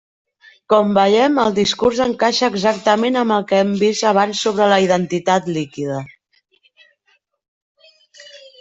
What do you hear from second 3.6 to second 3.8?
hem